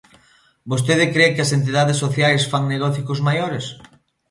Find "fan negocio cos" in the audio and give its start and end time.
2.51-3.23